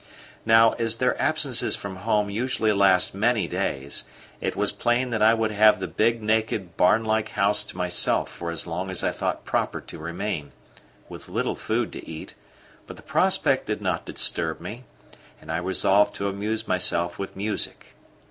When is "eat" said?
12.09-12.33